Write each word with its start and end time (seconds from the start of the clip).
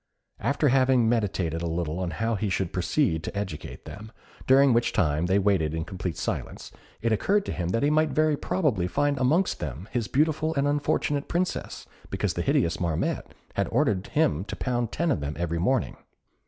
After 0.39 0.69
having 0.69 1.07
meditated 1.07 1.61
a 1.61 1.67
little 1.67 2.03
as 2.03 2.09
to 2.09 2.15
how 2.15 2.33
he 2.33 2.49
should 2.49 2.73
proceed 2.73 3.21
to 3.23 3.37
educate 3.37 3.85
them, 3.85 4.11
during 4.47 4.73
which 4.73 4.93
time 4.93 5.27
they 5.27 5.37
waited 5.37 5.75
in 5.75 5.85
complete 5.85 6.17
silence, 6.17 6.71
it 7.03 7.11
occurred 7.11 7.45
to 7.45 7.51
him 7.51 7.69
that 7.69 7.83
he 7.83 7.91
might 7.91 8.09
very 8.09 8.35
probably 8.35 8.87
find 8.87 9.19
amongst 9.19 9.59
them 9.59 9.87
his 9.91 10.07
beautiful 10.07 10.55
and 10.55 10.67
unfortunate 10.67 11.27
Princess, 11.27 11.85
because 12.09 12.33
the 12.33 12.41
hideous 12.41 12.77
Marmotte 12.79 13.31
had 13.53 13.67
ordered 13.67 14.07
him 14.07 14.43
to 14.45 14.55
pound 14.55 14.91
ten 14.91 15.11
of 15.11 15.19
them 15.19 15.35
every 15.37 15.59
morning. 15.59 15.97